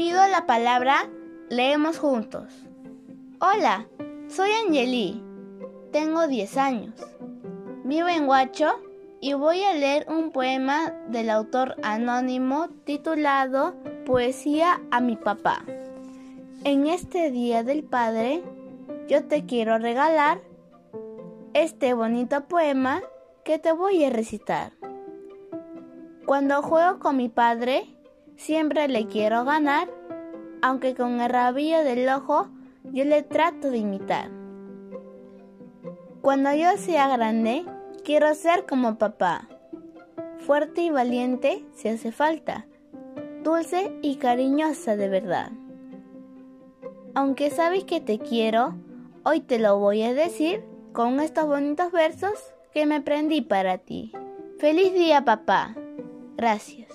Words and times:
pido 0.00 0.26
la 0.28 0.46
palabra, 0.46 1.10
leemos 1.50 1.98
juntos. 1.98 2.50
Hola, 3.38 3.86
soy 4.28 4.48
Angeli. 4.66 5.22
Tengo 5.92 6.26
10 6.26 6.56
años. 6.56 6.94
Vivo 7.84 8.08
en 8.08 8.26
Huacho 8.26 8.80
y 9.20 9.34
voy 9.34 9.62
a 9.62 9.74
leer 9.74 10.06
un 10.08 10.30
poema 10.30 10.94
del 11.08 11.28
autor 11.28 11.76
anónimo 11.82 12.70
titulado 12.84 13.74
Poesía 14.06 14.80
a 14.90 15.02
mi 15.02 15.16
papá. 15.16 15.66
En 16.64 16.86
este 16.86 17.30
Día 17.30 17.62
del 17.62 17.84
Padre, 17.84 18.42
yo 19.06 19.26
te 19.26 19.44
quiero 19.44 19.76
regalar 19.76 20.40
este 21.52 21.92
bonito 21.92 22.48
poema 22.48 23.02
que 23.44 23.58
te 23.58 23.72
voy 23.72 24.02
a 24.02 24.08
recitar. 24.08 24.72
Cuando 26.24 26.62
juego 26.62 27.00
con 27.00 27.18
mi 27.18 27.28
padre, 27.28 28.00
siempre 28.40 28.88
le 28.88 29.06
quiero 29.06 29.44
ganar, 29.44 29.99
aunque 30.62 30.94
con 30.94 31.20
el 31.20 31.30
rabillo 31.30 31.84
del 31.84 32.08
ojo 32.08 32.48
yo 32.84 33.04
le 33.04 33.22
trato 33.22 33.70
de 33.70 33.78
imitar. 33.78 34.30
Cuando 36.22 36.52
yo 36.54 36.76
sea 36.76 37.08
grande, 37.08 37.64
quiero 38.04 38.34
ser 38.34 38.66
como 38.66 38.98
papá, 38.98 39.48
fuerte 40.38 40.82
y 40.82 40.90
valiente 40.90 41.64
si 41.74 41.88
hace 41.88 42.12
falta, 42.12 42.66
dulce 43.42 43.92
y 44.02 44.16
cariñosa 44.16 44.96
de 44.96 45.08
verdad. 45.08 45.50
Aunque 47.14 47.50
sabes 47.50 47.84
que 47.84 48.00
te 48.00 48.18
quiero, 48.18 48.74
hoy 49.24 49.40
te 49.40 49.58
lo 49.58 49.78
voy 49.78 50.02
a 50.02 50.14
decir 50.14 50.62
con 50.92 51.20
estos 51.20 51.46
bonitos 51.46 51.90
versos 51.92 52.34
que 52.72 52.86
me 52.86 52.96
aprendí 52.96 53.40
para 53.40 53.78
ti. 53.78 54.12
Feliz 54.58 54.92
día, 54.92 55.24
papá. 55.24 55.74
Gracias. 56.36 56.89